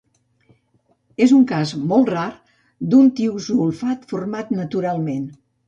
[1.25, 2.25] És un cas molt rar
[2.95, 5.33] d'un tiosulfat format naturalment.